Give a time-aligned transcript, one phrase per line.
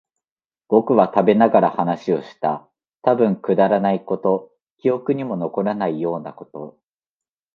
[0.67, 2.67] 僕らは食べながら話をした。
[3.03, 6.79] たぶんくだらないこと、記憶にも残らないようなこと。